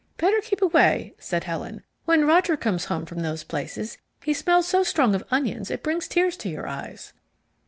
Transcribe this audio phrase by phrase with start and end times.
[0.17, 1.83] "Better keep away," said Helen.
[2.05, 6.07] "When Roger comes home from those places he smells so strong of onions it brings
[6.07, 7.13] tears to my eyes."